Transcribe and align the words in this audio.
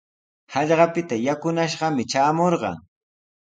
Hallqapita 0.53 1.15
yakunashqami 1.27 2.03
traamurqan. 2.11 2.77